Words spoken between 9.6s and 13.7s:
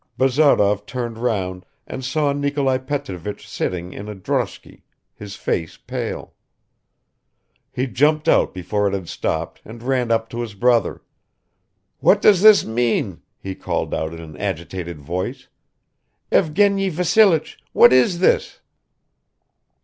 and ran up to his brother. "What does this mean?" he